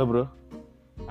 [0.00, 0.24] Halo bro.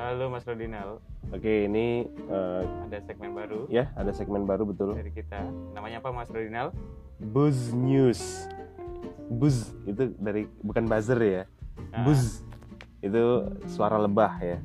[0.02, 0.98] Halo Mas Rodinal,
[1.30, 4.98] Oke ini eh, ada segmen baru ya ada segmen baru betul.
[4.98, 5.46] dari kita.
[5.78, 6.74] Namanya apa Mas Rodinal?
[7.22, 8.50] Buzz News.
[9.30, 11.44] Buzz itu dari bukan buzzer ya.
[11.94, 12.42] Nah, Buzz
[13.06, 14.58] itu suara lebah ya.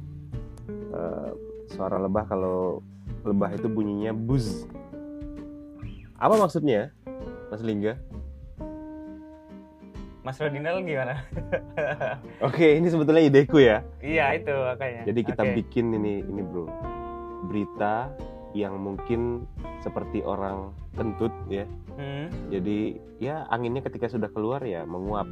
[0.73, 1.31] Eh,
[1.77, 2.81] suara lebah kalau
[3.29, 4.65] lebah itu bunyinya buzz.
[6.17, 6.97] Apa maksudnya,
[7.53, 8.01] Mas Lingga?
[10.25, 11.21] Mas Rodinal gimana?
[12.49, 13.85] Oke ini sebetulnya ideku ya.
[14.01, 15.05] iya itu makanya.
[15.05, 15.53] Jadi kita Oke.
[15.61, 16.65] bikin ini ini bro
[17.45, 18.09] berita
[18.57, 19.45] yang mungkin
[19.85, 21.69] seperti orang kentut ya.
[22.01, 25.29] Hmm, Jadi ya anginnya ketika sudah keluar ya menguap.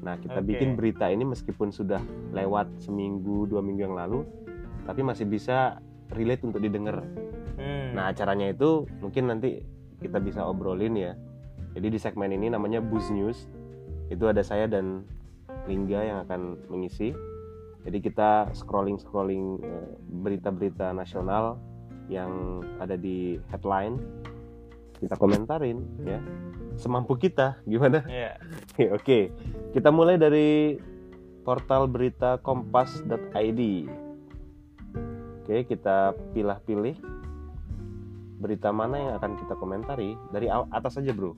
[0.00, 0.56] Nah kita Oke.
[0.56, 2.00] bikin berita ini meskipun sudah
[2.32, 4.24] lewat seminggu dua minggu yang lalu,
[4.88, 5.84] tapi masih bisa
[6.16, 7.04] relate untuk didengar.
[7.60, 7.92] hmm.
[7.92, 9.60] Nah acaranya itu mungkin nanti
[10.00, 11.12] kita bisa obrolin ya.
[11.76, 13.59] Jadi di segmen ini namanya Buzz News.
[14.10, 15.06] Itu ada saya dan
[15.64, 17.14] Lingga yang akan mengisi.
[17.86, 19.62] Jadi kita scrolling scrolling
[20.20, 21.56] berita-berita nasional
[22.10, 23.96] yang ada di headline
[25.00, 26.20] kita komentarin ya
[26.76, 28.36] semampu kita gimana Iya.
[28.76, 29.18] Oke, Oke,
[29.72, 30.76] kita mulai dari
[31.42, 33.60] portal berita kompas.id.
[35.40, 36.96] Oke, kita pilih-pilih
[38.40, 41.36] berita mana yang akan kita komentari dari atas saja, Bro.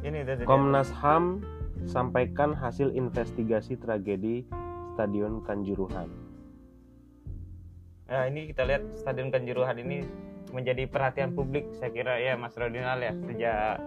[0.00, 0.24] Ini.
[0.48, 1.44] Komnas HAM
[1.84, 4.48] sampaikan hasil investigasi tragedi
[4.96, 6.08] Stadion Kanjuruhan.
[8.08, 10.02] Ya, ini kita lihat Stadion Kanjuruhan ini
[10.50, 13.78] menjadi perhatian publik saya kira ya Mas Rodinal ya sejak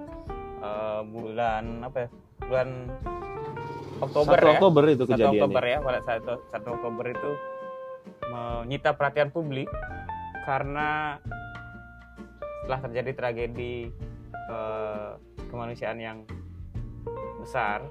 [0.62, 2.10] eh, bulan apa ya?
[2.46, 2.70] Bulan
[4.00, 4.52] Oktober 1 ya.
[4.58, 5.42] Oktober itu 1 kejadiannya.
[5.42, 7.32] Oktober ya pada saat 1 Oktober itu
[8.30, 9.68] menyita perhatian publik
[10.44, 11.20] karena
[12.64, 13.92] setelah terjadi tragedi
[14.50, 15.12] eh,
[15.48, 16.18] kemanusiaan yang
[17.40, 17.84] besar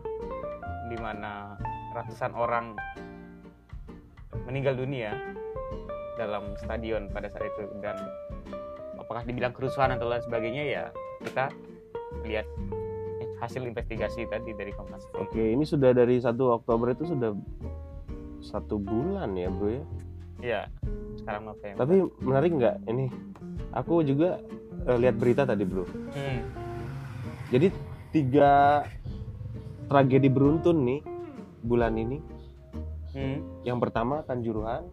[0.89, 1.56] di mana
[1.92, 2.77] ratusan orang
[4.48, 5.12] meninggal dunia
[6.17, 7.96] dalam stadion pada saat itu dan
[9.01, 10.85] apakah dibilang kerusuhan atau lain sebagainya ya
[11.24, 11.52] kita
[12.24, 12.48] lihat
[13.42, 15.27] hasil investigasi tadi dari Komnas HAM.
[15.27, 17.35] Oke, ini sudah dari 1 Oktober itu sudah
[18.39, 19.85] satu bulan ya, Bro ya.
[20.42, 20.61] Iya,
[21.18, 21.79] sekarang November.
[21.83, 23.11] Tapi menarik nggak ini?
[23.74, 24.39] Aku juga
[24.87, 25.85] eh, lihat berita tadi, Bro.
[25.87, 26.41] Hmm.
[27.53, 27.69] Jadi
[28.13, 28.83] tiga
[29.89, 31.01] tragedi beruntun nih
[31.63, 32.19] bulan ini.
[33.13, 33.39] Hmm.
[33.63, 34.89] Yang pertama Kanjuruhan.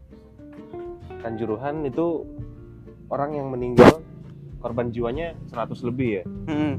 [1.20, 2.28] Kanjuruhan itu
[3.12, 4.00] orang yang meninggal
[4.60, 6.24] korban jiwanya 100 lebih ya.
[6.48, 6.76] Hmm.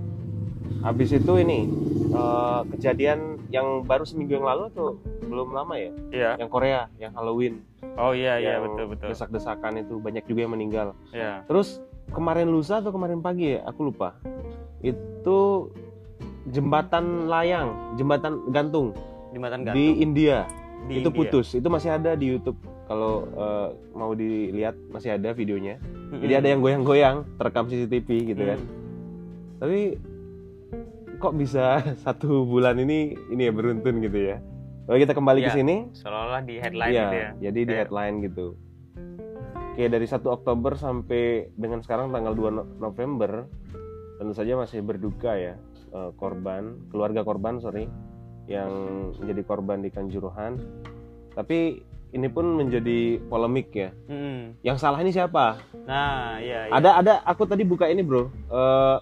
[0.85, 1.69] Habis itu ini
[2.13, 5.91] eh, kejadian yang baru seminggu yang lalu atau belum lama ya?
[6.13, 6.31] Iya.
[6.41, 7.65] Yang Korea, yang Halloween,
[8.01, 9.09] Oh iya iya yang betul betul.
[9.13, 10.89] desak-desakan itu banyak juga yang meninggal.
[11.13, 11.45] Iya.
[11.45, 14.19] Terus kemarin lusa atau kemarin pagi ya, aku lupa.
[14.81, 15.71] Itu
[16.47, 18.97] jembatan layang, jembatan gantung
[19.31, 20.43] Di Matan di India.
[20.85, 21.19] Di itu India.
[21.23, 21.55] putus.
[21.55, 22.59] Itu masih ada di YouTube.
[22.85, 25.79] Kalau eh, mau dilihat masih ada videonya.
[25.79, 26.19] Mm-mm.
[26.19, 28.59] Jadi ada yang goyang-goyang, terekam CCTV gitu kan.
[28.59, 28.71] Hmm.
[29.61, 29.81] Tapi
[31.17, 34.43] kok bisa satu bulan ini ini ya beruntun gitu ya.
[34.85, 35.55] Kalau kita kembali ke Iya.
[35.55, 37.31] sini, Seolah-olah di headline Iya, gitu ya.
[37.41, 38.47] jadi di headline gitu.
[39.81, 43.49] Oke, dari 1 Oktober sampai dengan sekarang tanggal 2 No- November,
[44.21, 45.57] tentu saja masih berduka ya
[45.97, 47.89] eh, korban, keluarga korban sorry,
[48.45, 48.69] yang
[49.17, 50.61] menjadi korban di Kanjuruhan.
[51.33, 51.81] Tapi
[52.13, 53.89] ini pun menjadi polemik ya.
[54.05, 54.61] Mm-mm.
[54.61, 55.57] Yang salah ini siapa?
[55.89, 56.73] Nah, iya iya.
[56.77, 58.99] Ada ada aku tadi buka ini bro, Eh,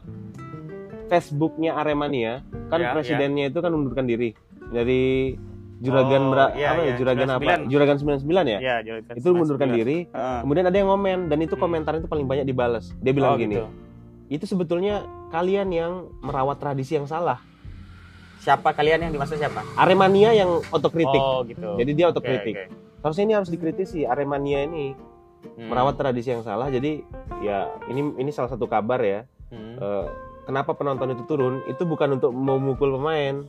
[1.11, 4.31] Facebooknya Aremania, kan Ya, presidennya itu kan mundurkan diri
[4.71, 5.35] dari
[5.79, 7.71] juragan Oh, bera- iya, apa ya iya, juragan apa 99.
[7.71, 9.79] juragan 99 ya Iya, Jolikan itu mundurkan 99.
[9.79, 10.39] diri Heeh.
[10.43, 11.63] kemudian ada yang ngomen dan itu Hmm.
[11.63, 13.67] komentar itu paling banyak dibales dia bilang Oh, gini gitu.
[14.29, 14.95] itu sebetulnya
[15.29, 17.39] kalian yang merawat tradisi yang salah
[18.39, 19.67] Siapa kalian yang dimaksud siapa?
[19.75, 21.75] Aremania yang otokritik Oh, gitu.
[21.75, 22.65] jadi dia otokritik oke.
[23.01, 24.95] harusnya ini harus dikritisi Aremania ini
[25.55, 25.69] Hmm.
[25.69, 27.03] merawat tradisi yang salah jadi
[27.41, 29.75] ya ini ini salah satu kabar ya Hmm.
[29.75, 30.07] Eh,
[30.45, 33.47] kenapa penonton itu turun itu bukan untuk memukul pemain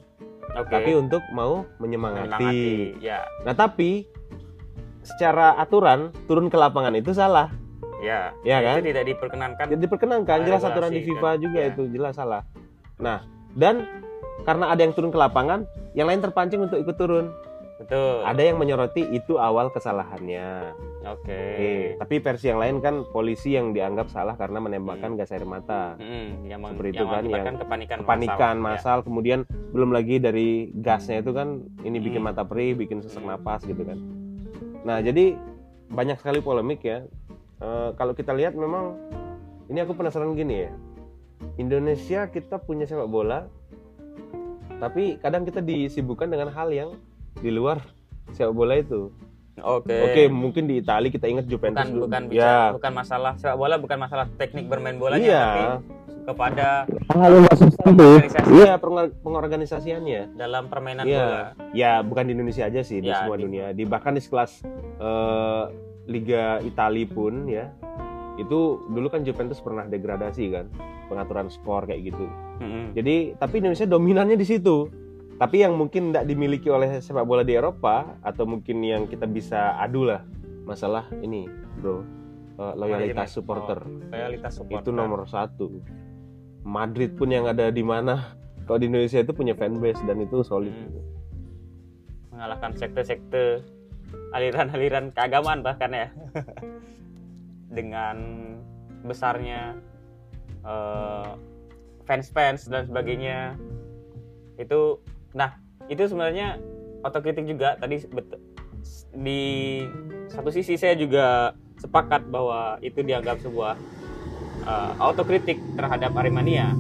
[0.58, 0.74] Oke.
[0.74, 2.42] tapi untuk mau menyemangati.
[2.42, 3.02] Menyemangati.
[3.04, 4.10] Ya, nah tapi
[5.06, 7.50] secara aturan turun ke lapangan itu salah
[8.04, 8.36] ya.
[8.44, 9.66] ya kan Itu tidak diperkenankan.
[9.72, 11.70] jadi diperkenankan jelas aturan di FIFA kan, juga ya.
[11.72, 12.44] itu jelas salah
[13.00, 13.24] nah
[13.56, 13.88] dan
[14.44, 15.64] karena ada yang turun ke lapangan
[15.96, 17.32] yang lain terpancing untuk ikut turun
[17.80, 18.22] Betul.
[18.22, 21.32] ada yang menyoroti itu awal kesalahannya Oke.
[21.32, 21.44] Oke,
[21.96, 26.44] tapi versi yang lain kan polisi yang dianggap salah karena menembakkan gas air mata Hmm,
[26.44, 29.00] yang, Seperti itu yang kan, yang kepanikan kepanikan massal.
[29.00, 29.40] massal kemudian
[29.72, 32.30] belum lagi dari gasnya itu kan ini bikin Hmm.
[32.30, 33.32] mata perih bikin sesak Hmm.
[33.32, 33.96] napas gitu kan
[34.82, 35.40] nah jadi
[35.88, 37.08] banyak sekali polemik ya
[37.60, 38.96] Eh, kalau kita lihat memang
[39.68, 40.72] ini aku penasaran gini ya
[41.56, 43.52] Indonesia kita punya sepak bola
[44.80, 46.96] tapi kadang kita disibukkan dengan hal yang
[47.36, 47.78] di luar
[48.30, 49.14] sepak bola itu
[49.60, 49.92] Oke.
[49.92, 52.04] Oke, mungkin di Italia kita ingat Juventus Bukan dulu.
[52.08, 52.30] bukan ya.
[52.32, 55.44] bicara, bukan masalah sepak bola, bukan masalah teknik bermain bolanya, Iya.
[55.44, 55.64] tapi
[56.24, 56.68] kepada
[57.10, 58.50] Organisasi.
[58.54, 60.22] Iya, pengor- pengorganisasiannya.
[60.34, 61.20] dalam permainan Iya.
[61.20, 61.44] bola.
[61.72, 63.66] Ya, bukan di Indonesia aja sih, di Ya, semua di- dunia.
[63.72, 64.64] Di bahkan di kelas
[64.96, 65.64] eh,
[66.06, 67.68] Liga Italia pun ya.
[68.38, 70.72] Itu dulu kan Juventus pernah degradasi kan,
[71.08, 72.26] pengaturan skor kayak gitu.
[72.58, 72.92] Mm-mm.
[72.94, 74.88] Jadi, tapi Indonesia dominannya di situ.
[75.40, 79.80] Tapi yang mungkin tidak dimiliki oleh sepak bola di Eropa atau mungkin yang kita bisa
[79.80, 80.20] adu lah
[80.68, 81.48] masalah ini,
[81.80, 82.04] bro,
[82.60, 84.84] eh, loyalitas supporter Oh, loyalitas supporter.
[84.84, 85.80] itu nomor satu.
[86.68, 88.36] Madrid pun yang ada di mana,
[88.68, 90.76] kalau di Indonesia itu punya fanbase dan itu solid.
[90.76, 91.08] Hmm.
[92.30, 93.60] mengalahkan sekte-sekte
[94.32, 96.08] aliran-aliran keagamaan bahkan ya
[97.78, 98.16] dengan
[99.04, 99.76] besarnya
[100.64, 101.32] eh,
[102.08, 103.60] fans-fans dan sebagainya
[104.56, 105.04] itu
[105.34, 105.58] nah
[105.90, 106.58] itu sebenarnya
[107.06, 108.04] otokritik juga tadi
[109.16, 109.42] di
[110.30, 113.76] satu sisi saya juga sepakat bahwa itu dianggap sebuah
[114.68, 116.74] eh, autokritik terhadap Aremania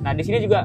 [0.00, 0.64] nah di sini juga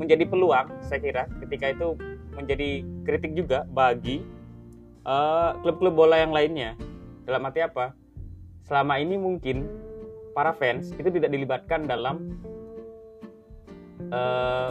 [0.00, 1.94] menjadi peluang saya kira ketika itu
[2.34, 4.24] menjadi kritik juga bagi
[5.04, 6.76] eh, klub-klub bola yang lainnya.
[7.28, 7.92] Dalam arti apa?
[8.64, 9.68] Selama ini mungkin
[10.32, 12.32] para fans itu tidak dilibatkan dalam
[14.08, 14.70] eh,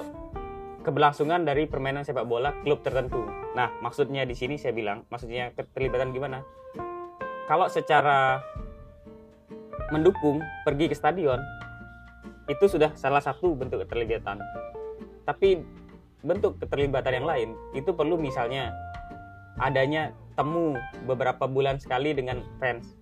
[0.90, 3.22] keberlangsungan dari permainan sepak bola klub tertentu.
[3.54, 6.42] Nah, maksudnya di sini saya bilang, maksudnya keterlibatan gimana?
[7.46, 8.42] Kalau secara
[9.94, 11.38] mendukung pergi ke stadion
[12.50, 14.42] itu sudah salah satu bentuk keterlibatan.
[15.30, 15.62] Tapi
[16.26, 18.74] bentuk keterlibatan yang lain itu perlu misalnya
[19.62, 20.74] adanya temu
[21.06, 22.98] beberapa bulan sekali dengan fans.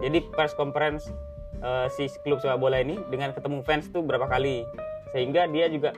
[0.00, 1.12] Jadi press conference
[1.60, 4.64] eh, si klub sepak bola ini dengan ketemu fans itu berapa kali
[5.12, 5.92] sehingga dia juga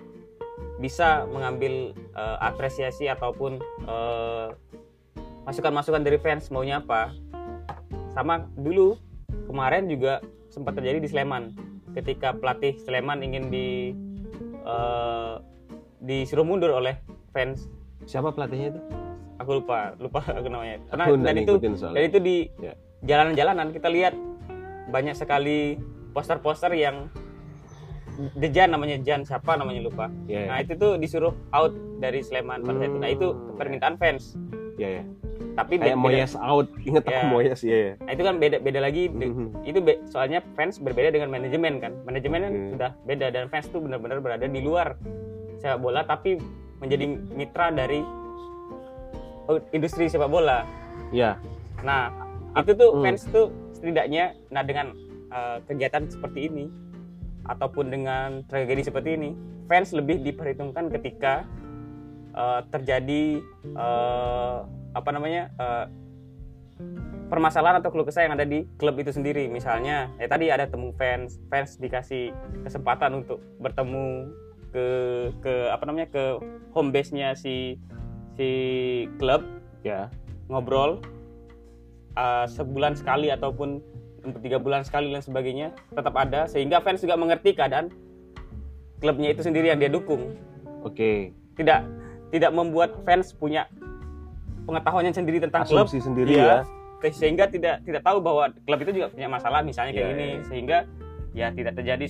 [0.78, 4.48] bisa mengambil eh, apresiasi ataupun eh,
[5.44, 7.12] masukan-masukan dari fans maunya apa.
[8.10, 8.98] Sama dulu
[9.46, 11.54] kemarin juga sempat terjadi di Sleman
[11.92, 13.92] ketika pelatih Sleman ingin di
[14.60, 15.34] eh,
[15.98, 16.94] disuruh mundur oleh
[17.30, 17.66] fans
[18.06, 18.80] Siapa pelatihnya itu?
[19.38, 21.94] aku lupa lupa aku namanya karena Aku dan itu soalnya.
[21.94, 22.72] dan itu di Ya.
[23.04, 24.14] jalanan-jalanan kita lihat
[24.88, 25.78] banyak sekali
[26.10, 27.06] poster-poster yang
[28.34, 30.46] Dejan namanya Jan siapa namanya lupa Ya, ya.
[30.46, 33.54] nah itu tuh disuruh out dari Sleman pada saat itu nah itu Hmm.
[33.54, 34.34] permintaan fans
[34.74, 35.02] ya, ya.
[35.54, 37.26] tapi Kayak be- beda, Moyes out, inget aku Ya.
[37.28, 37.74] Moyes ya.
[37.74, 37.92] ya.
[37.96, 39.46] nah, itu kan beda beda lagi Mhm.
[39.64, 42.70] itu be- soalnya fans berbeda dengan manajemen kan manajemen kan Hmm.
[42.72, 44.98] sudah beda dan fans tuh benar-benar berada di luar
[45.56, 46.38] sepak bola tapi
[46.78, 48.02] menjadi mitra dari
[49.70, 50.66] industri sepak bola
[51.08, 51.40] Ya,
[51.80, 52.12] nah
[52.54, 53.02] itu tuh Hmm.
[53.02, 54.92] fans tuh setidaknya nah dengan
[55.28, 56.64] uh, kegiatan seperti ini
[57.48, 59.30] ataupun dengan tragedi seperti ini
[59.66, 61.48] fans lebih diperhitungkan ketika
[62.36, 63.40] uh, terjadi
[63.76, 65.86] uh, apa namanya uh,
[67.28, 70.94] permasalahan atau keluh kesah yang ada di klub itu sendiri misalnya ya tadi ada temu
[70.96, 72.32] fans fans dikasih
[72.64, 74.32] kesempatan untuk bertemu
[74.72, 74.86] ke
[75.44, 76.24] ke apa namanya ke
[76.72, 77.76] home base nya si
[78.36, 78.48] si
[79.20, 79.44] klub
[79.84, 80.08] ya.
[80.48, 81.04] ngobrol
[82.16, 83.84] uh, sebulan sekali ataupun
[84.38, 87.88] tiga bulan sekali dan sebagainya tetap ada sehingga fans juga mengerti keadaan
[88.98, 90.34] klubnya itu sendiri yang dia dukung
[90.82, 91.30] Oke.
[91.54, 91.86] tidak
[92.28, 93.70] tidak membuat fans punya
[94.64, 96.66] pengetahuannya sendiri tentang klub Asumsi sendiri Iya.
[97.00, 97.08] ya.
[97.08, 100.38] sehingga tidak tidak tahu bahwa klub itu juga punya masalah misalnya kayak Iya, gini iya,
[100.44, 100.78] sehingga
[101.32, 102.04] ya tidak terjadi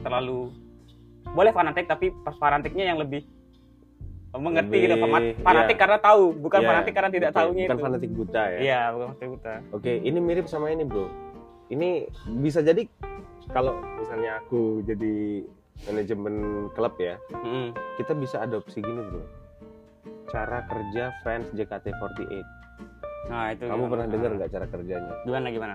[0.00, 0.54] terlalu
[1.26, 3.26] boleh fanatik tapi fanatiknya yang lebih
[4.34, 5.82] mengerti gitu Lebih, Fan- fanatik iya.
[5.82, 6.68] karena tahu bukan Iya.
[6.68, 8.58] fanatik karena tidak Oke, tahunya Bukan itu fanatik buta ya.
[8.60, 11.06] iya bukan fanatik buta Oke, ini mirip sama ini, Bro.
[11.74, 12.06] Ini
[12.38, 12.86] bisa jadi
[13.50, 15.42] kalau misalnya aku jadi
[15.84, 16.34] manajemen
[16.70, 17.74] klub ya, Mm-mm.
[17.96, 19.22] kita bisa adopsi gini, Bro.
[20.26, 22.46] Cara kerja fans JKT48.
[23.24, 23.90] nah itu Kamu gimana?
[23.90, 25.12] pernah dengar nggak cara kerjanya?
[25.24, 25.74] gimana gimana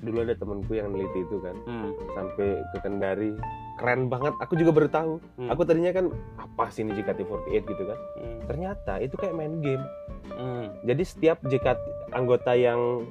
[0.00, 1.92] Dulu ada temanku yang neliti itu kan, Hmm.
[2.10, 3.36] sampai ke Kendari.
[3.76, 4.32] Keren banget.
[4.38, 5.12] Aku juga baru tahu.
[5.36, 5.48] Hmm.
[5.48, 7.98] Aku tadinya kan apa sih ini JKT48 gitu kan.
[8.16, 8.38] Hmm.
[8.44, 9.84] Ternyata itu kayak main game.
[10.30, 10.72] Hmm.
[10.82, 11.76] Jadi setiap JKT
[12.12, 13.04] anggota yang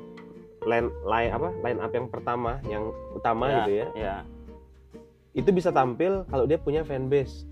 [0.70, 4.16] line line apa line up yang pertama, yang utama Ya, gitu ya, ya
[5.32, 7.46] itu bisa tampil kalau dia punya fanbase.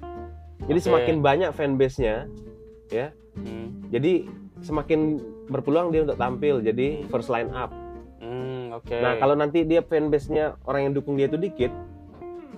[0.65, 0.87] Jadi Oke.
[0.89, 2.25] semakin banyak fanbase-nya,
[2.89, 3.13] ya.
[3.37, 3.85] Hmm.
[3.87, 4.25] Jadi
[4.59, 6.59] semakin berpeluang dia untuk tampil.
[6.59, 7.69] Jadi first line up.
[8.17, 11.69] Hmm, oke Nah, kalau nanti dia fanbase-nya orang yang dukung dia itu dikit,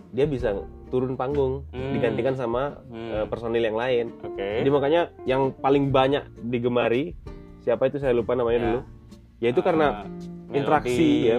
[0.09, 0.55] dia bisa
[0.87, 1.91] turun panggung Hmm.
[1.93, 3.11] digantikan sama Hmm.
[3.13, 4.05] eh, personil yang lain.
[4.15, 7.13] oke Jadi makanya yang paling banyak digemari
[7.59, 8.65] siapa itu saya lupa namanya Ya.
[8.65, 8.79] dulu.
[9.39, 10.07] Yaitu karena
[10.51, 11.37] Interaksi, ya.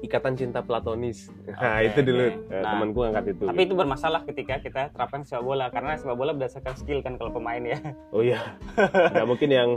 [0.00, 1.28] ikatan cinta platonis.
[1.46, 2.48] Nah, itu dulu oke.
[2.48, 3.44] eh, Nah, temanku angkat itu.
[3.44, 7.30] tapi itu bermasalah ketika kita terapkan sepak bola karena sepak bola berdasarkan skill kan kalau
[7.30, 7.76] pemain ya
[8.10, 8.40] Oh iya.
[9.12, 9.70] Nggak mungkin yang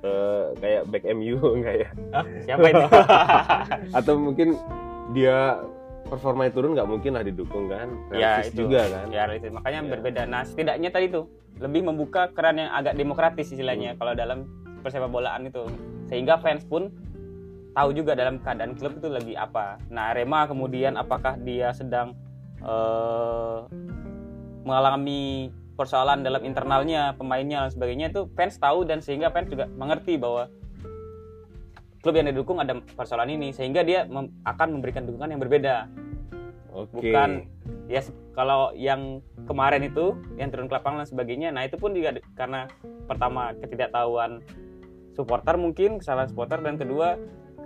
[0.00, 2.86] eh, kayak back MU enggak ya Ah, siapa itu
[3.98, 4.48] atau mungkin
[5.10, 5.60] dia
[6.02, 8.64] performanya turun nggak mungkin lah didukung kan Ya, itu.
[8.64, 9.90] juga kan ya itu makanya Ya.
[9.90, 11.28] berbeda nah setidaknya tadi tuh
[11.60, 14.48] lebih membuka keran yang agak demokratis istilahnya kalau dalam
[14.80, 15.68] persepak bolaan itu
[16.06, 16.88] sehingga fans pun
[17.74, 19.78] tahu juga dalam keadaan klub itu lagi apa.
[19.90, 22.14] Nah Arema kemudian apakah dia sedang
[22.62, 23.58] eh,
[24.66, 30.20] mengalami persoalan dalam internalnya pemainnya dan sebagainya itu fans tahu dan sehingga fans juga mengerti
[30.20, 30.52] bahwa
[32.04, 35.88] klub yang didukung ada persoalan ini sehingga dia mem- akan memberikan dukungan yang berbeda.
[36.70, 37.00] Oke.
[37.00, 37.48] Bukan
[37.90, 38.00] ya
[38.38, 39.18] kalau yang
[39.50, 42.70] kemarin itu yang turun ke lapangan dan sebagainya nah itu pun juga karena
[43.10, 44.38] pertama ketidaktahuan
[45.18, 47.18] supporter mungkin kesalahan supporter dan kedua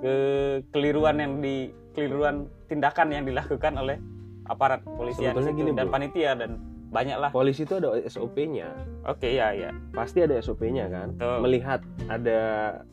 [0.05, 3.97] kekeliruan yang di keliruan tindakan yang dilakukan oleh
[4.45, 5.61] aparat polisian Sebetulnya situ.
[5.65, 5.95] gini, dan Bro.
[5.97, 6.51] panitia dan
[6.93, 8.71] banyak lah polisi itu ada SOP-nya
[9.03, 11.17] oke ya ya pasti ada SOP-nya kan?
[11.17, 11.39] Betul.
[11.41, 12.41] melihat ada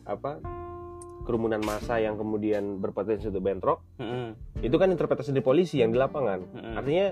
[0.02, 0.40] apa
[1.22, 6.00] kerumunan massa yang kemudian berpotensi untuk bentrok Mm-mm, itu kan interpretasi dari polisi yang di
[6.00, 6.42] lapangan.
[6.42, 6.74] Mm-mm.
[6.74, 7.06] artinya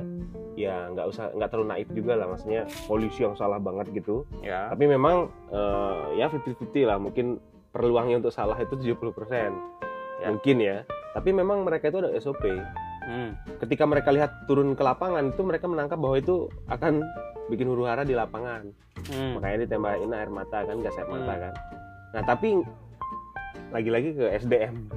[0.59, 4.26] ya nggak usah nggak terlalu naif juga lah maksudnya polisi yang salah banget gitu.
[4.42, 4.66] Ya.
[4.66, 7.38] Tapi memang eh, ya 50-50 lah mungkin
[7.71, 8.99] peluangnya untuk salah itu 70%
[10.20, 10.28] Ya.
[10.28, 10.76] mungkin ya
[11.10, 12.44] tapi memang mereka itu ada SOP
[13.00, 17.00] Mm, ketika mereka lihat turun ke lapangan itu mereka menangkap bahwa itu akan
[17.48, 18.68] bikin huru hara di lapangan
[19.08, 19.34] mm.
[19.34, 21.42] makanya ditembakin air mata kan gas air mata Hmm.
[21.42, 21.54] kan
[22.12, 22.60] nah tapi
[23.70, 24.92] lagi-lagi ke SDM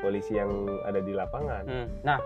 [0.00, 0.48] polisi yang
[0.82, 1.86] ada di lapangan Hmm.
[2.00, 2.18] Nah,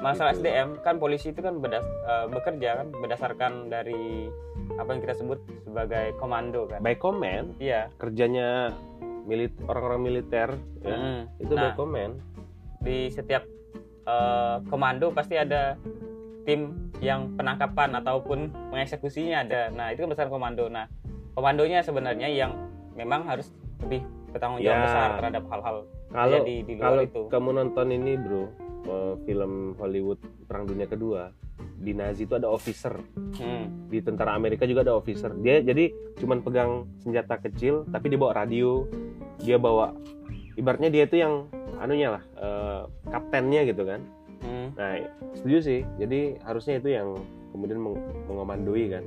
[0.00, 0.40] masalah Gitu.
[0.42, 4.32] SDM kan polisi itu kan bedas, eh, bekerja kan berdasarkan dari
[4.72, 6.80] apa yang kita sebut sebagai komando kan.
[6.80, 7.92] by command Iya.
[7.98, 8.72] kerjanya
[9.22, 10.48] milit orang-orang militer
[10.80, 11.20] ya Mm.
[11.38, 12.14] itu Nah, command
[12.80, 13.44] di setiap
[14.02, 15.76] eh, komando pasti ada
[16.42, 19.68] tim yang penangkapan ataupun mengeksekusinya ada.
[19.70, 20.64] Nah, itu kan berdasarkan komando.
[20.66, 20.88] Nah,
[21.32, 22.56] komandonya sebenarnya yang
[22.92, 24.84] memang harus lebih bertanggung jawab Ya.
[24.84, 25.76] besar terhadap hal-hal
[26.08, 27.22] kalau terjadi di luar kalau itu.
[27.28, 28.44] kamu nonton ini bro
[29.24, 30.18] film Hollywood
[30.48, 31.30] Perang Dunia Kedua
[31.80, 32.92] di Nazi itu ada officer.
[33.40, 33.88] Hmm.
[33.90, 35.32] di tentara Amerika juga ada officer.
[35.40, 38.84] Dia jadi cuman pegang senjata kecil tapi dia bawa radio.
[39.40, 39.96] Dia bawa
[40.54, 41.48] ibaratnya dia itu yang
[41.80, 44.00] anunya lah eh, kaptennya gitu kan.
[44.40, 44.72] Hmm.
[44.76, 44.96] nah
[45.34, 45.80] setuju sih.
[45.98, 47.16] Jadi harusnya itu yang
[47.50, 49.04] kemudian meng- mengomandoi kan.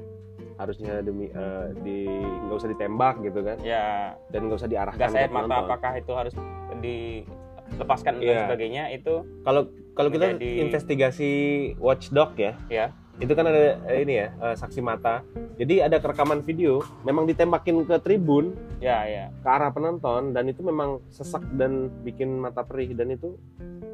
[0.58, 2.10] Harusnya demi eh, di
[2.50, 3.58] nggak usah ditembak gitu kan.
[3.62, 5.65] Ya, dan nggak usah diarahkan gas air mata penonton.
[5.70, 6.34] apakah itu harus
[7.72, 8.39] dilepaskan dan Iya.
[8.46, 11.32] sebagainya itu kalau kalau kita Menjadi- investigasi
[11.77, 12.86] watchdog ya ya
[13.22, 15.22] itu kan ada eh, ini ya eh, saksi mata.
[15.53, 19.29] Jadi ada rekaman video memang ditembakin ke tribun ya ya.
[19.29, 23.38] ke arah penonton dan itu memang sesak dan bikin mata perih dan itu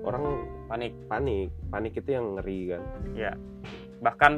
[0.08, 0.24] orang
[0.72, 0.96] panik.
[1.12, 1.52] Panik.
[1.68, 2.82] Panik itu yang ngeri kan.
[4.00, 4.34] Bahkan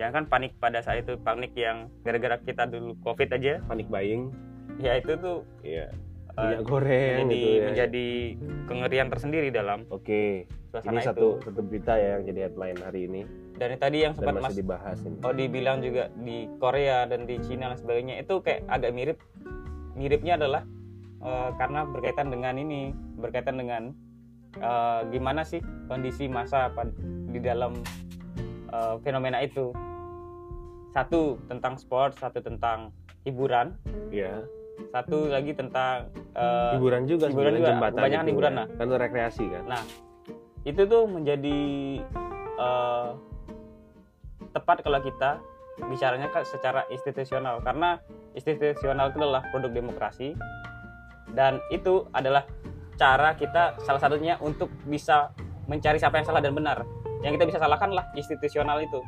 [0.00, 3.60] jangan kan panik pada saat itu panik yang gara-gara kita dulu covid aja.
[3.68, 4.32] Panik buying.
[4.80, 5.92] Ya itu tuh iya.
[5.92, 7.64] eh, minyak goreng menjadi gitu ya.
[7.68, 8.08] menjadi
[8.64, 10.48] kengerian tersendiri dalam oke
[10.80, 11.04] ini itu.
[11.04, 13.22] satu satu berita ya yang jadi headline hari ini.
[13.60, 15.16] Dan tadi yang sempat mas masih dibahas ini.
[15.20, 19.18] Oh dibilang juga di Korea dan di Cina dan sebagainya itu kayak agak mirip
[19.92, 20.64] miripnya adalah
[21.20, 23.82] eh, karena berkaitan dengan ini berkaitan dengan
[24.56, 25.60] eh, gimana sih
[25.92, 26.72] kondisi masa
[27.28, 27.76] di dalam
[28.72, 29.76] eh, fenomena itu.
[30.96, 32.96] Satu tentang sport satu tentang
[33.28, 33.76] hiburan.
[34.08, 34.40] Ya
[34.92, 38.58] satu lagi tentang eh, hiburan juga hiburan juga, jembatan kebanyakan itu hiburan ya.
[38.58, 38.66] lah.
[38.72, 39.62] kan itu rekreasi kan?
[40.62, 41.60] Itu tuh menjadi
[42.60, 43.08] eh,
[44.52, 45.40] tepat kalau kita
[45.88, 47.64] bicaranya kan secara institusional.
[47.64, 47.96] Karena
[48.36, 50.36] institusional itu adalah produk demokrasi.
[51.32, 52.44] Dan itu adalah
[53.00, 55.32] cara kita salah satunya untuk bisa
[55.64, 56.84] mencari siapa yang salah dan benar.
[57.24, 59.00] Yang kita bisa salahkan lah institusional itu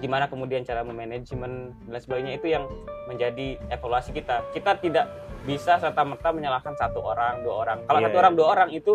[0.00, 1.52] gimana kemudian cara memanajemen
[1.84, 2.64] dan sebagainya itu yang
[3.04, 5.06] menjadi evaluasi kita kita tidak
[5.42, 8.22] bisa serta merta menyalahkan satu orang dua orang kalau Iya, satu iya.
[8.22, 8.92] orang dua orang itu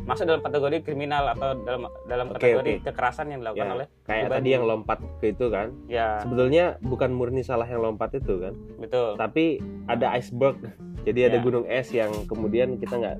[0.00, 2.84] masuk dalam kategori kriminal atau dalam dalam Oke, kategori oke.
[2.86, 4.34] kekerasan yang dilakukan Ya, oleh kayak pribadi.
[4.34, 8.56] tadi yang lompat ke itu kan ya sebetulnya bukan murni salah yang lompat itu kan
[8.76, 10.56] betul tapi ada iceberg
[11.06, 11.42] jadi ada Ya.
[11.42, 13.16] gunung es yang kemudian kita nggak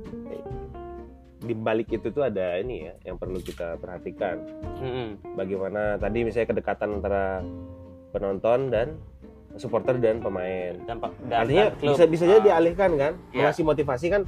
[1.41, 4.45] di balik itu tuh ada ini ya yang perlu kita perhatikan
[4.77, 5.35] Mm-mm.
[5.35, 7.41] bagaimana tadi misalnya kedekatan antara
[8.11, 9.01] penonton dan
[9.53, 11.91] supporter dan pemain dan, dan artinya dan klub.
[11.91, 13.37] bisa bisa jadi Ah, dialihkan kan Ya.
[13.41, 14.23] mengasih motivasi kan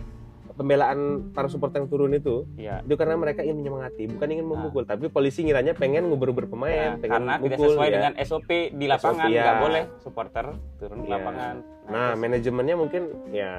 [0.52, 0.98] pembelaan
[1.32, 4.52] para supporter yang turun itu ya itu karena mereka ingin menyemangati bukan ingin Nah.
[4.54, 7.94] memukul tapi polisi ngiranya pengen ngubur-ubur Ya, pemain pengen karena tidak mukul sesuai ya.
[7.94, 9.42] dengan SOP di lapangan SOP, ya.
[9.42, 11.10] nggak boleh supporter turun Ya.
[11.14, 13.52] lapangan Nah, terus- manajemennya mungkin ya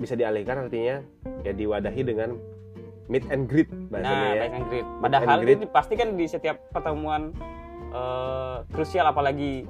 [0.00, 1.04] bisa dialihkan artinya
[1.42, 2.40] ya diwadahi dengan
[3.06, 4.40] meet and greet bahasanya nah ya.
[4.40, 5.58] baik and greet padahal and greet.
[5.58, 7.36] ini pasti kan di setiap pertemuan
[7.90, 9.68] eh, krusial apalagi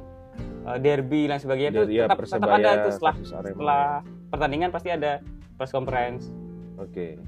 [0.64, 3.82] eh, derby dan sebagainya itu ya, tetap, tetap ada itu setelah setelah
[4.30, 5.18] pertandingan pasti ada
[5.58, 6.30] press conference
[6.78, 7.18] Oke.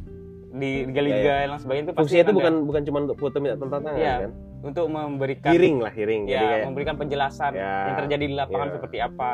[0.52, 2.38] di liga-liga dan sebagainya itu pasti Fungsinya itu ada.
[2.38, 4.16] bukan bukan cuma untuk foto minta tanda tangan Iya.
[4.23, 4.32] kan?
[4.62, 6.23] untuk memberikan Hearing lah, hearing.
[6.25, 8.75] ya Jadi kayak memberikan penjelasan Ya, yang terjadi di lapangan ya.
[8.78, 9.32] seperti apa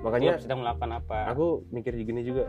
[0.00, 2.48] makanya sedang melakukan apa aku mikir gini juga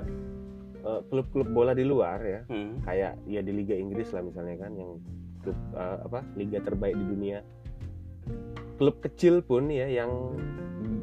[0.82, 2.82] eh, klub-klub bola di luar ya, Hmm.
[2.82, 4.98] kayak ya di Liga Inggris lah misalnya kan yang
[5.42, 7.40] klub eh, apa liga terbaik di dunia.
[8.78, 10.34] Klub kecil pun ya yang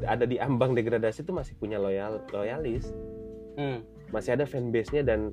[0.03, 2.91] ada di ambang degradasi itu masih punya loyal loyalis,
[3.55, 3.83] Hmm.
[4.11, 5.31] masih ada fanbase-nya dan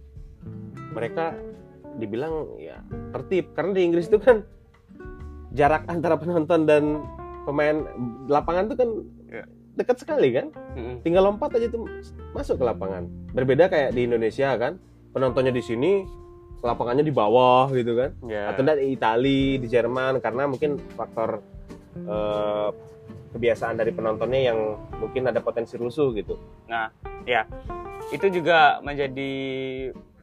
[0.94, 1.34] mereka
[1.96, 4.44] dibilang ya tertib karena di Inggris itu kan
[5.56, 7.02] jarak antara penonton dan
[7.46, 7.86] pemain
[8.30, 8.90] lapangan itu kan.
[9.76, 10.50] Dekat sekali kan?
[10.74, 10.98] Hmm.
[11.04, 11.84] tinggal lompat aja tuh
[12.32, 13.06] masuk ke lapangan.
[13.36, 14.80] Berbeda kayak di Indonesia kan?
[15.12, 16.04] Penontonnya di sini
[16.64, 18.10] lapangannya di bawah gitu kan?
[18.26, 18.50] Ya.
[18.50, 21.44] atau enggak di Itali di Jerman karena mungkin faktor
[22.00, 22.68] eh,
[23.36, 24.58] kebiasaan dari penontonnya yang
[24.96, 26.40] mungkin ada potensi rusuh gitu.
[28.08, 29.32] Itu juga menjadi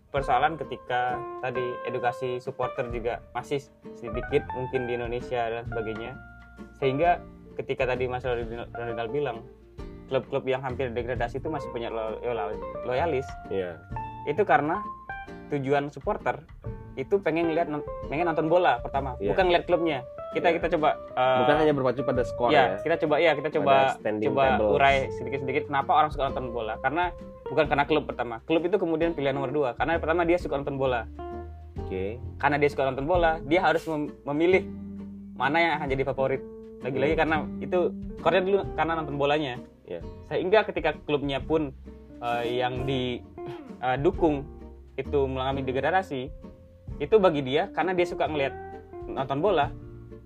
[0.09, 3.61] persoalan ketika tadi edukasi supporter juga masih
[3.97, 6.17] sedikit mungkin di Indonesia dan sebagainya.
[6.77, 7.21] Sehingga
[7.55, 9.45] ketika tadi Mas Ronald bilang
[10.07, 13.25] klub-klub yang hampir degradasi itu masih punya lo- lo- loyalis.
[13.49, 13.79] Ya
[14.23, 14.79] itu karena
[15.51, 16.39] tujuan supporter
[16.93, 17.67] itu pengen lihat
[18.07, 19.33] pengen nonton bola pertama Iya.
[19.33, 19.99] bukan lihat klubnya.
[20.33, 20.55] Kita Iya.
[20.57, 22.81] kita coba uh, bukan hanya berpacu pada skor ya, ya.
[22.81, 24.71] kita coba ya kita coba coba tables.
[24.73, 26.73] urai sedikit-sedikit kenapa orang suka nonton bola.
[26.81, 27.09] Karena
[27.49, 28.35] bukan karena klub pertama.
[28.45, 29.69] Klub itu kemudian pilihan nomor dua.
[29.73, 31.05] Karena pertama dia suka nonton bola.
[31.81, 32.17] Oke.
[32.37, 34.63] Karena dia suka nonton bola dia harus mem- memilih
[35.33, 36.41] mana yang akan jadi favorit
[36.83, 37.79] lagi-lagi karena itu
[38.19, 39.99] karena dulu karena nonton bolanya Iya.
[40.27, 41.75] sehingga ketika klubnya pun
[42.19, 44.47] eh, yang didukung
[44.95, 46.31] itu mengalami degradasi
[46.99, 48.53] itu bagi dia karena dia suka ngelihat
[49.07, 49.73] nonton bola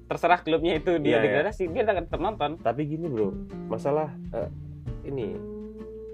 [0.05, 1.25] terserah klubnya itu dia Iya, iya.
[1.25, 3.33] degradasi dia akan tetap nonton tapi gini bro
[3.65, 4.49] masalah eh,
[5.05, 5.33] ini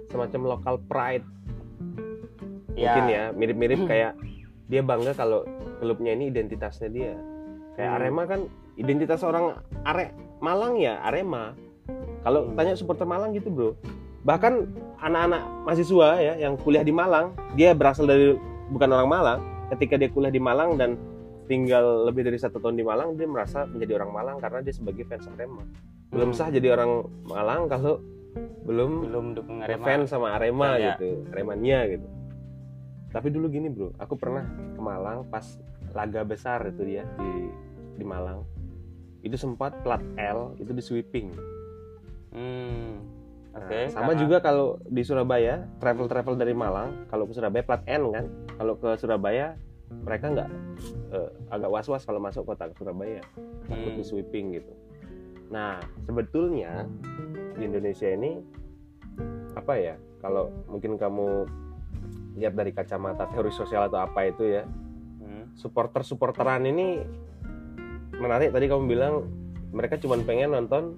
[0.07, 1.25] semacam local pride
[2.73, 3.89] mungkin ya mirip-mirip Hmm.
[3.89, 4.13] kayak
[4.65, 5.43] dia bangga kalau
[5.77, 7.13] klubnya ini identitasnya dia
[7.75, 7.97] kayak Hmm.
[7.99, 8.41] Arema kan
[8.75, 10.09] identitas orang Are
[10.43, 11.55] Malang ya Arema
[12.21, 12.55] kalau Hmm.
[12.55, 13.71] tanya supporter Malang gitu bro
[14.23, 14.67] bahkan
[14.99, 18.35] anak-anak mahasiswa ya yang kuliah di Malang dia berasal dari
[18.67, 19.39] bukan orang Malang
[19.71, 20.99] ketika dia kuliah di Malang dan
[21.43, 25.03] tinggal lebih dari satu tahun di Malang dia merasa menjadi orang Malang karena dia sebagai
[25.03, 25.63] fans Arema
[26.11, 26.37] belum Hmm.
[26.37, 26.91] sah jadi orang
[27.23, 27.99] Malang kalau
[28.63, 30.95] belum belum dukung Arema fans sama Arema Ya.
[30.95, 32.07] gitu, Aremania gitu.
[33.11, 34.41] Tapi dulu gini bro, aku pernah
[34.73, 35.45] ke Malang pas
[35.93, 37.51] laga besar itu dia di
[37.93, 38.41] di Malang.
[39.23, 41.31] Itu sempat plat L itu di sweeping.
[42.29, 42.99] Hmm.
[43.53, 43.79] Nah, Oke.
[43.87, 48.03] sama karena- juga kalau di Surabaya travel travel dari Malang, kalau ke Surabaya plat N
[48.11, 48.25] kan.
[48.53, 49.55] Kalau ke Surabaya
[49.93, 50.49] mereka nggak
[51.13, 53.21] eh, agak was was kalau masuk kota ke Surabaya
[53.63, 53.97] takut Hmm.
[53.97, 54.73] di sweeping gitu.
[55.47, 56.89] Nah sebetulnya
[57.53, 58.41] di Indonesia ini
[59.53, 59.95] apa ya?
[60.17, 61.45] Kalau mungkin kamu
[62.33, 64.65] lihat dari kacamata teori sosial atau apa itu ya,
[65.21, 65.53] Hmm.
[65.53, 66.97] supporter supporteran ini
[68.17, 68.49] menarik.
[68.51, 69.13] Tadi kamu bilang
[69.73, 70.97] mereka cuma pengen nonton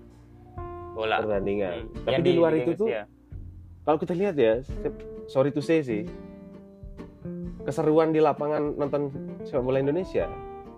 [0.95, 1.88] bola pertandingan.
[1.88, 2.04] Hmm.
[2.08, 3.04] Tapi Yang di luar Liga itu Inggris tuh, ya.
[3.84, 4.54] kalau kita lihat ya,
[5.28, 6.08] sorry to say sih,
[7.65, 9.10] keseruan di lapangan nonton
[9.43, 10.30] sepak bola Indonesia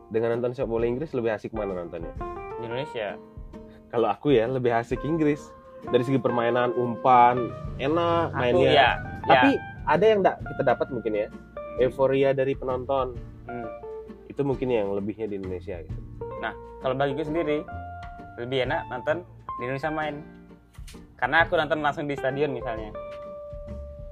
[0.10, 2.14] dengan nonton sepak bola Inggris lebih asik mana nontonnya?
[2.58, 3.14] di Indonesia
[3.94, 5.52] kalau aku ya lebih asik Inggris
[5.94, 8.90] dari segi permainan umpan enak aku mainnya ya
[9.24, 9.50] tapi
[9.86, 11.30] ada yang enggak kita dapat mungkin ya ya.
[11.86, 13.14] euforia dari penonton
[13.48, 13.64] Hmm.
[14.28, 16.02] itu mungkin yang lebihnya di Indonesia gitu
[16.84, 17.66] kalau bagiku sendiri
[18.38, 19.26] lebih enak nonton
[19.58, 20.16] di Indonesia main.
[21.18, 22.94] Karena aku nonton langsung di stadion misalnya.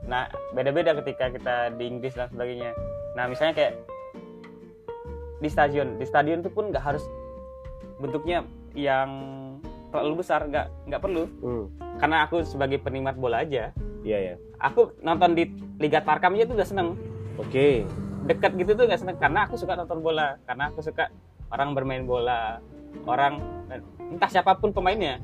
[0.10, 0.26] Nah
[0.58, 2.74] beda-beda ketika kita di Inggris dan sebagainya.
[3.14, 3.74] Nah misalnya kayak
[5.40, 6.02] di stadion.
[6.02, 7.06] Di stadion itu pun nggak harus
[8.02, 9.10] bentuknya yang
[9.94, 11.24] terlalu besar nggak nggak perlu.
[11.40, 11.66] Hmm.
[11.96, 13.72] karena aku sebagai penikmat bola aja
[14.04, 15.48] iya ya aku nonton di
[15.80, 16.88] Liga Tarkam aja tuh udah seneng.
[17.36, 17.84] Oke.
[18.26, 20.40] Dekat gitu tuh nggak seneng karena aku suka nonton bola.
[20.48, 21.12] Karena aku suka
[21.52, 22.60] orang bermain bola.
[23.06, 23.44] Orang
[24.00, 25.20] entah siapa pun pemainnya.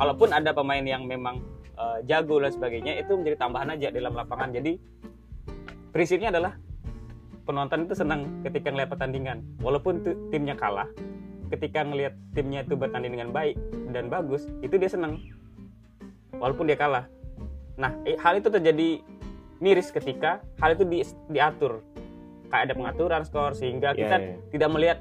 [0.00, 1.44] Kalaupun ada pemain yang memang
[1.76, 4.48] eh, jago dan sebagainya itu menjadi tambahan aja dalam lapangan.
[4.54, 4.80] Jadi
[5.92, 6.56] prinsipnya adalah
[7.44, 9.44] penonton itu senang ketika ngeliat pertandingan.
[9.60, 10.00] Walaupun
[10.32, 10.88] timnya kalah
[11.50, 13.58] ketika ngelihat timnya itu bertanding dengan baik
[13.90, 15.20] dan bagus itu dia senang.
[16.40, 17.04] Walaupun dia kalah.
[17.76, 19.04] Nah eh, hal itu terjadi
[19.60, 21.84] miris ketika hal itu di- diatur
[22.50, 24.34] kayak ada pengaturan skor sehingga Iya, kita iya.
[24.50, 24.98] tidak melihat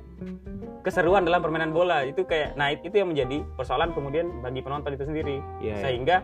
[0.80, 5.04] keseruan dalam permainan bola itu kayak nah itu yang menjadi persoalan kemudian bagi penonton itu
[5.04, 5.76] sendiri Iya, iya.
[5.84, 6.18] sehingga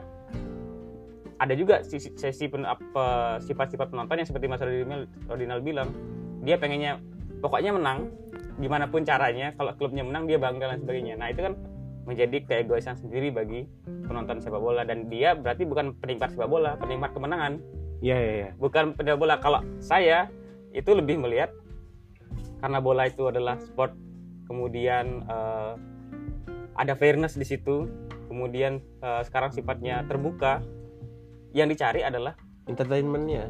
[1.35, 5.91] ada juga sisi, sesi pen- apa, sifat-sifat penonton yang seperti Mas Rodinal, bilang
[6.47, 7.03] dia pengennya
[7.43, 8.07] pokoknya menang
[8.55, 11.59] gimana pun caranya kalau klubnya menang dia bangga dan sebagainya nah itu kan
[12.07, 13.67] menjadi keegoisan sendiri bagi
[14.07, 17.59] penonton sepak bola dan dia berarti bukan penikmat sepak bola penikmat kemenangan
[17.99, 18.49] Iya iya iya.
[18.55, 20.29] bukan penyebab bola kalau saya
[20.75, 21.55] itu lebih melihat
[22.59, 23.95] karena bola itu adalah sport
[24.45, 25.73] kemudian eh,
[26.75, 27.87] ada fairness di situ
[28.27, 30.59] kemudian eh, sekarang sifatnya terbuka
[31.51, 32.35] yang dicari adalah
[32.65, 33.47] Entertainmentnya,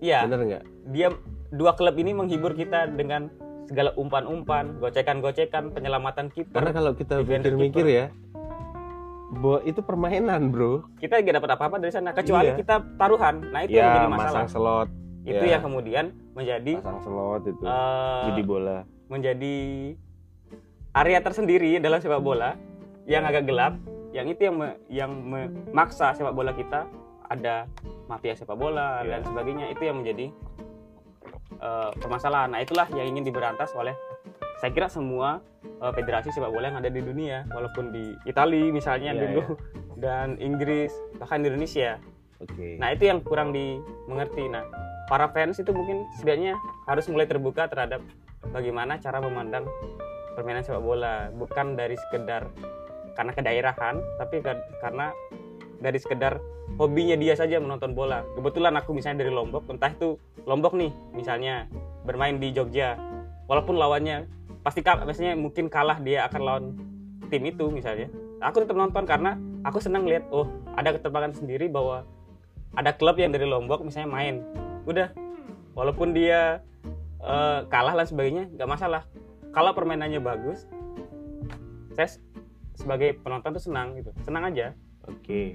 [0.00, 0.64] ya bener nggak?
[0.88, 1.12] dia
[1.50, 3.28] dua klub ini menghibur kita dengan
[3.62, 8.06] segala umpan-umpan gocekan-gocekan penyelamatan kiper Karena kalau kita Defender pikir-mikir ya,
[9.32, 10.80] bo itu permainan bro.
[10.96, 12.56] kita gak dapat apa-apa dari sana kecuali Iya.
[12.56, 14.88] kita taruhan nah itu yang Ya menjadi masalah masang slot,
[15.22, 15.50] itu ya.
[15.52, 18.78] yang kemudian menjadi pasang slot itu, eh, jadi bola.
[19.06, 19.56] menjadi
[20.92, 22.56] area tersendiri dalam sepak bola
[23.04, 23.76] yang agak gelap
[24.10, 26.84] yang itu yang me- yang memaksa sepak bola kita
[27.26, 27.64] ada
[28.06, 29.08] mafia sepak bola Iya.
[29.10, 30.26] dan sebagainya itu yang menjadi
[31.54, 33.92] eh, permasalahan nah itulah yang ingin diberantas oleh
[34.58, 39.12] saya kira semua eh, federasi sepak bola yang ada di dunia walaupun di Italia misalnya
[39.12, 39.42] Iya, dulu
[39.96, 42.00] dan Inggris bahkan di Indonesia
[42.42, 42.74] Oke.
[42.74, 44.50] Nah itu yang kurang dimengerti.
[44.50, 44.66] Nah
[45.10, 48.02] para fans itu mungkin setidaknya harus mulai terbuka terhadap
[48.50, 49.66] bagaimana cara memandang
[50.34, 52.48] permainan sepak bola, bukan dari sekedar
[53.12, 55.12] karena kedaerahan, tapi ka- karena
[55.82, 56.40] dari sekedar
[56.80, 58.24] hobinya dia saja menonton bola.
[58.32, 60.16] Kebetulan aku misalnya dari Lombok, entah itu
[60.48, 61.68] Lombok nih misalnya
[62.08, 62.96] bermain di Jogja,
[63.46, 64.26] walaupun lawannya
[64.64, 66.64] pasti maksudnya mungkin kalah dia akan lawan
[67.28, 68.08] tim itu misalnya.
[68.42, 72.02] Aku tetap nonton karena aku senang lihat oh ada keterpakan sendiri bahwa
[72.74, 74.34] ada klub yang dari Lombok misalnya main
[74.84, 75.08] udah
[75.72, 76.60] walaupun dia
[77.18, 79.02] eh, kalah dan sebagainya nggak masalah
[79.52, 80.66] kalau permainannya bagus
[81.92, 82.08] saya
[82.74, 84.72] sebagai penonton tuh senang gitu senang aja
[85.06, 85.54] Oke.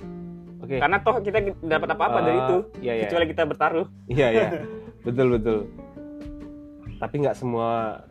[0.60, 0.78] Oke.
[0.82, 3.04] karena toh kita dapat apa-apa dari Eh, itu Iya iya.
[3.08, 4.48] kecuali kita bertaruh Iya iya.
[5.06, 5.60] betul betul.
[6.98, 8.02] Tapi nggak semua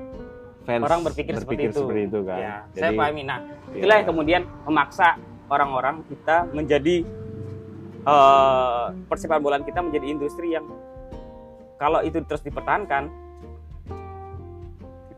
[0.62, 1.70] fans orang berpikir, seperti
[2.07, 2.38] itu, kan.
[2.38, 3.38] ya saya Jadi, pahami nah
[3.70, 5.09] ya, itulah yang kemudian memaksa
[5.46, 6.96] orang-orang kita menjadi
[8.07, 10.66] eh persepak bola kita menjadi industri yang
[11.76, 13.26] kalau itu terus dipertahankan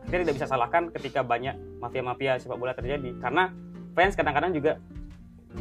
[0.09, 3.13] kita tidak bisa salahkan ketika banyak mafia-mafia sepak bola terjadi.
[3.21, 3.53] Karena
[3.93, 4.81] fans kadang-kadang juga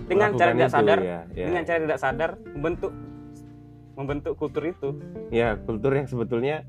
[0.09, 1.47] dengan cara tidak sadar ya, ya.
[1.53, 2.93] dengan cara tidak sadar membentuk
[3.93, 4.89] membentuk kultur itu.
[5.29, 6.65] Ya kultur yang sebetulnya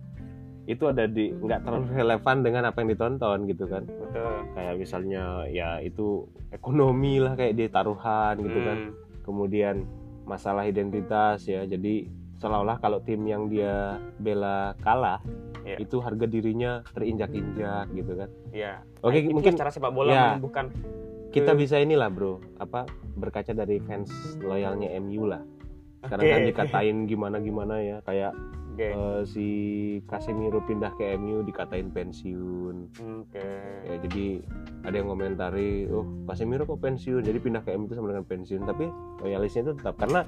[0.68, 3.88] itu ada di nggak terlalu relevan dengan apa yang ditonton gitu kan.
[3.88, 4.34] Betul.
[4.60, 8.78] Kayak misalnya ya itu ekonomi lah kayak di taruhan gitu kan.
[8.92, 9.88] Hmm, kemudian
[10.28, 11.64] masalah identitas ya.
[11.64, 15.20] Jadi seolah-olah kalau tim yang dia bela kalah
[15.60, 15.76] Iya.
[15.78, 20.24] itu harga dirinya terinjak-injak gitu kan ya Oke, Nah, mungkin- cara sepak bola ya.
[20.34, 20.72] menumbuhkan
[21.30, 21.60] kita Hmm.
[21.60, 25.44] bisa inilah bro apa berkaca dari fans loyalnya MU lah
[26.02, 26.48] sekarang kan Oke.
[26.50, 28.32] dikatain gimana gimana ya kayak
[28.72, 28.88] Oke.
[28.88, 29.48] eh, si
[30.08, 32.76] Casemiro pindah ke MU dikatain pensiun
[33.20, 33.46] Oke.
[33.84, 34.26] ya, jadi
[34.88, 38.64] ada yang komentari oh Casemiro kok pensiun jadi pindah ke MU itu sama dengan pensiun
[38.64, 38.88] tapi
[39.20, 40.24] loyalisnya itu tetap karena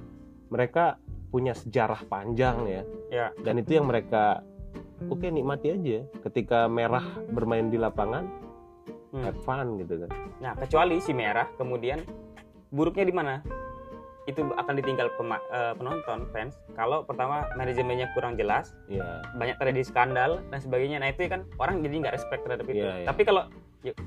[0.50, 1.00] mereka
[1.32, 3.28] punya sejarah panjang ya Ya.
[3.40, 4.44] dan itu yang mereka
[5.04, 8.28] oke nikmati aja ketika merah bermain di lapangan
[9.12, 9.24] Hmm.
[9.24, 12.00] have fun gitu kan Nah, kecuali si merah kemudian
[12.68, 13.44] buruknya di mana?
[14.24, 19.84] Itu akan ditinggal pema- eh, penonton fans kalau pertama manajemennya kurang jelas, ya banyak terjadi
[19.84, 20.98] skandal dan sebagainya.
[20.98, 22.80] Nah, itu kan orang jadi nggak respect terhadap itu.
[22.80, 23.06] Iya, iya.
[23.06, 23.44] Tapi kalau
[23.82, 23.98] yuk,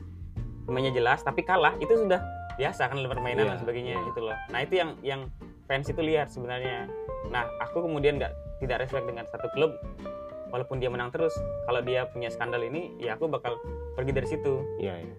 [0.65, 4.07] pemainnya jelas tapi kalah itu sudah biasa kan permainan Iya, dan sebagainya iya.
[4.09, 4.37] gitu loh.
[4.49, 5.21] Nah, itu yang yang
[5.67, 6.89] fans itu lihat sebenarnya.
[7.31, 9.73] Nah, aku kemudian nggak tidak respect dengan satu klub
[10.51, 11.35] walaupun dia menang terus.
[11.67, 13.59] Kalau dia punya skandal ini, ya aku bakal
[13.95, 14.63] pergi dari situ.
[14.79, 15.15] ya, ya.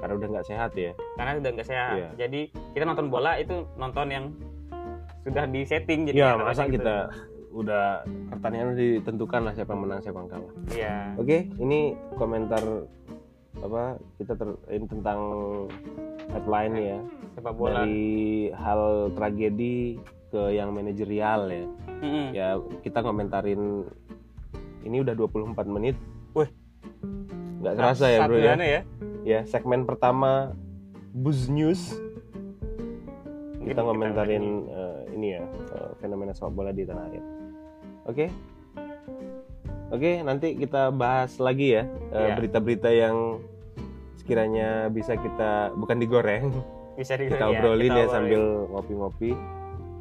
[0.00, 1.96] karena udah nggak sehat ya karena udah nggak sehat.
[2.00, 2.08] Iya.
[2.16, 2.40] Jadi
[2.72, 4.24] kita nonton bola itu nonton yang
[5.26, 6.78] sudah di setting jadi ya masa gitu.
[6.78, 7.10] kita
[7.50, 10.96] udah pertandingan udah ditentukan lah siapa yang menang siapa yang kalah Iya.
[11.18, 11.80] oke ini
[12.14, 12.62] komentar
[13.58, 13.82] apa
[14.22, 15.20] kita ter, ini tentang
[16.30, 16.98] headline ya
[17.34, 17.82] Sepak bola.
[17.82, 18.06] dari
[18.54, 19.98] hal tragedi
[20.36, 21.64] ke yang manajerial ya
[21.96, 22.26] Mm-mm.
[22.30, 22.48] ya
[22.80, 23.88] kita komentarin
[24.84, 25.96] ini udah 24 menit
[26.32, 26.52] Wih.
[27.58, 28.80] nggak kerasa ya bro ya ya.
[29.24, 30.52] ya segmen pertama
[31.10, 31.96] Buzz News
[33.56, 34.70] Mungkin kita ngomentarin ini.
[34.70, 37.24] eh, ini ya eh, fenomena sepak bola di tanah air.
[38.06, 38.30] Oke,
[39.88, 42.34] oke nanti kita bahas lagi ya eh, Iya.
[42.36, 43.42] berita-berita yang
[44.16, 46.54] sekiranya bisa kita bukan digoreng,
[46.94, 48.14] bisa di kita iya, obrolin kita ya obrolin.
[48.14, 49.30] sambil ngopi-ngopi.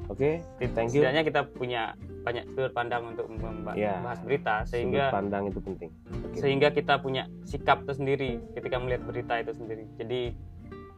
[0.06, 0.42] Oke,
[0.78, 1.02] thank you.
[1.02, 1.82] Setidaknya kita punya
[2.26, 4.02] banyak sudut pandang untuk membahas Iya.
[4.22, 5.90] berita Sudut sehingga pandang itu penting.
[6.26, 6.38] Oke.
[6.42, 9.86] sehingga kita punya sikap tersendiri ketika melihat berita itu sendiri.
[9.98, 10.34] Jadi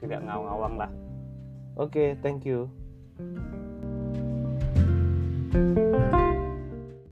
[0.04, 0.92] tidak ngawang-ngawang lah.
[1.78, 2.68] Oke, thank you.